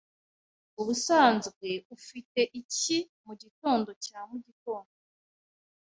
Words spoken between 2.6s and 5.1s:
iki mugitondo cya mugitondo?